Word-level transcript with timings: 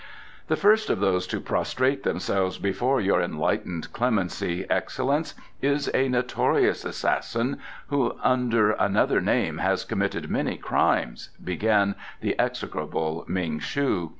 "The 0.47 0.55
first 0.55 0.89
of 0.89 0.99
those 0.99 1.27
to 1.27 1.39
prostrate 1.39 2.01
themselves 2.01 2.57
before 2.57 2.99
your 2.99 3.21
enlightened 3.21 3.93
clemency, 3.93 4.65
Excellence, 4.67 5.35
is 5.61 5.91
a 5.93 6.09
notorious 6.09 6.83
assassin 6.85 7.59
who, 7.89 8.15
under 8.23 8.71
another 8.71 9.21
name, 9.21 9.59
has 9.59 9.85
committed 9.85 10.27
many 10.27 10.57
crimes," 10.57 11.29
began 11.45 11.93
the 12.19 12.33
execrable 12.39 13.25
Ming 13.27 13.59
shu. 13.59 14.09